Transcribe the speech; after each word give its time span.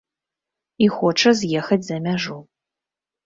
І 0.85 0.87
хоча 0.95 1.33
з'ехаць 1.41 1.81
за 1.89 1.97
мяжу. 2.09 2.39